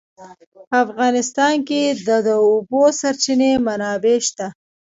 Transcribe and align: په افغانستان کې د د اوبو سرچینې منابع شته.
په 0.69 0.75
افغانستان 0.85 1.55
کې 1.67 1.81
د 2.07 2.09
د 2.27 2.29
اوبو 2.47 2.83
سرچینې 2.99 3.51
منابع 3.65 4.17
شته. 4.27 4.47